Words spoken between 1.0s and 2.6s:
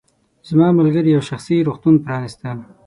یو شخصي روغتون پرانیسته.